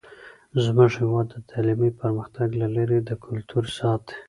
[0.63, 4.17] زموږ هیواد د تعلیمي پرمختګ له لارې د کلتور ساتئ.